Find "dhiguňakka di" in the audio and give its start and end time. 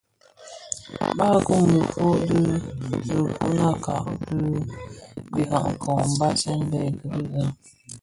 2.87-4.41